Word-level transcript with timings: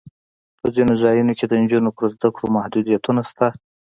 په 0.59 0.67
ځینو 0.75 0.93
ځایونو 1.03 1.33
کې 1.37 1.45
د 1.47 1.53
نجونو 1.61 1.89
پر 1.97 2.03
زده 2.13 2.29
کړو 2.35 2.47
محدودیتونه 2.55 3.21
شته. 3.29 3.47